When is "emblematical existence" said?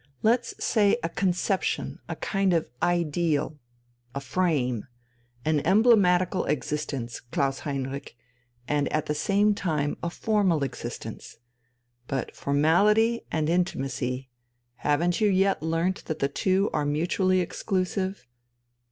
5.63-7.19